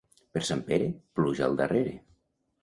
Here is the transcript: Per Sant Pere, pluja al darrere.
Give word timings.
Per 0.37 0.41
Sant 0.47 0.63
Pere, 0.71 0.87
pluja 1.19 1.45
al 1.49 1.61
darrere. 1.61 1.93